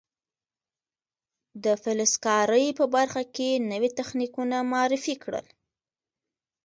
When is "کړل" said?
5.23-5.47